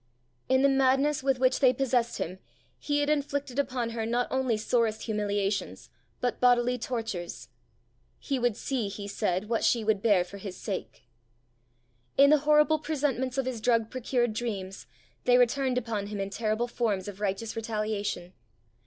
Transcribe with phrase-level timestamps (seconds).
[0.49, 2.39] In the madness with which they possessed him,
[2.79, 7.49] he had inflicted upon her not only sorest humiliations, but bodily tortures:
[8.17, 11.03] he would see, he said, what she would bear for his sake!
[12.17, 14.87] In the horrible presentments of his drug procured dreams
[15.25, 18.33] they returned upon him in terrible forms of righteous retaliation.